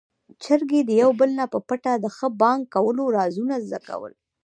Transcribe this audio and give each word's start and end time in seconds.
چرګې 0.43 0.81
د 0.85 0.91
يو 1.01 1.09
بل 1.19 1.29
نه 1.39 1.45
په 1.53 1.59
پټه 1.67 1.93
د 2.03 2.05
ښه 2.15 2.27
بانګ 2.41 2.61
کولو 2.75 3.03
رازونه 3.17 3.55
زده 3.65 3.79
کول. 3.87 4.13